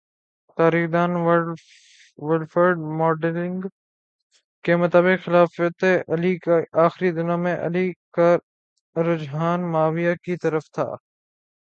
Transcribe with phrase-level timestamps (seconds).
[0.57, 1.11] تاریخ دان
[2.19, 3.59] Wilfred modelling
[4.65, 5.81] کے مطابق خلافتِ
[6.13, 8.29] علی کے آخری دنوں میں علی کا
[8.95, 10.87] رجحان معاویہ کی طرف تھا